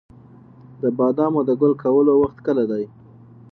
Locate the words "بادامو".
0.97-1.41